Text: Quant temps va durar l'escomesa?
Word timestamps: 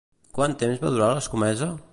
Quant 0.37 0.55
temps 0.63 0.81
va 0.85 0.93
durar 0.95 1.13
l'escomesa? 1.19 1.73